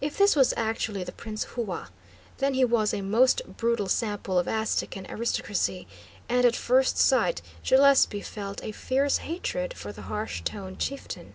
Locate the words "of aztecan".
4.40-5.06